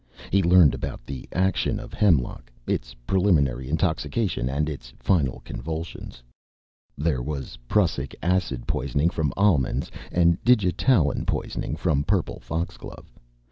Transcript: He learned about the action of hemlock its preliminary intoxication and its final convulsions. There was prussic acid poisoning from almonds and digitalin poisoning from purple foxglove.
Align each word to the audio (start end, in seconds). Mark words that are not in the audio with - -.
He 0.31 0.41
learned 0.41 0.73
about 0.73 1.05
the 1.05 1.29
action 1.31 1.79
of 1.79 1.93
hemlock 1.93 2.51
its 2.65 2.95
preliminary 3.05 3.69
intoxication 3.69 4.49
and 4.49 4.67
its 4.67 4.91
final 4.97 5.43
convulsions. 5.45 6.23
There 6.97 7.21
was 7.21 7.55
prussic 7.67 8.15
acid 8.19 8.65
poisoning 8.65 9.11
from 9.11 9.31
almonds 9.37 9.91
and 10.11 10.43
digitalin 10.43 11.27
poisoning 11.27 11.75
from 11.75 12.03
purple 12.03 12.39
foxglove. 12.39 13.11